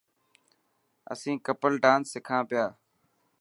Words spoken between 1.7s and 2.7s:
ڊانس سکان پيا